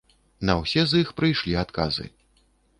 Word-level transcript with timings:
На 0.49 0.55
ўсе 0.61 0.85
з 0.87 0.91
іх 1.05 1.13
прыйшлі 1.21 1.53
адказы. 1.67 2.05